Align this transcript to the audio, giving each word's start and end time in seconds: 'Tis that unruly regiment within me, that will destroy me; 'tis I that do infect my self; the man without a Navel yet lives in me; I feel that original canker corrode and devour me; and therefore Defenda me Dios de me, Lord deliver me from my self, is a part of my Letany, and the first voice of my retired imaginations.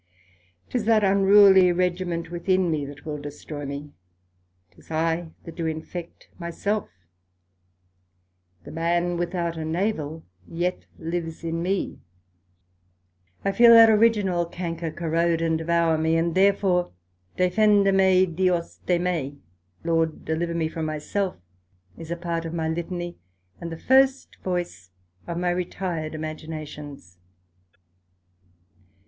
'Tis 0.71 0.85
that 0.85 1.03
unruly 1.03 1.71
regiment 1.71 2.31
within 2.31 2.71
me, 2.71 2.85
that 2.87 3.05
will 3.05 3.19
destroy 3.21 3.67
me; 3.67 3.91
'tis 4.71 4.89
I 4.89 5.29
that 5.43 5.55
do 5.55 5.67
infect 5.67 6.27
my 6.39 6.49
self; 6.49 6.89
the 8.63 8.71
man 8.71 9.15
without 9.15 9.57
a 9.57 9.63
Navel 9.63 10.25
yet 10.47 10.87
lives 10.97 11.43
in 11.43 11.61
me; 11.61 11.99
I 13.45 13.51
feel 13.51 13.73
that 13.73 13.91
original 13.91 14.47
canker 14.47 14.89
corrode 14.89 15.39
and 15.39 15.59
devour 15.59 15.99
me; 15.99 16.15
and 16.17 16.33
therefore 16.33 16.93
Defenda 17.37 17.93
me 17.93 18.25
Dios 18.25 18.77
de 18.77 18.97
me, 18.97 19.37
Lord 19.83 20.25
deliver 20.25 20.55
me 20.55 20.67
from 20.67 20.87
my 20.87 20.97
self, 20.97 21.35
is 21.95 22.09
a 22.09 22.17
part 22.17 22.43
of 22.43 22.55
my 22.55 22.67
Letany, 22.67 23.17
and 23.59 23.71
the 23.71 23.77
first 23.77 24.37
voice 24.43 24.89
of 25.27 25.37
my 25.37 25.51
retired 25.51 26.15
imaginations. 26.15 27.19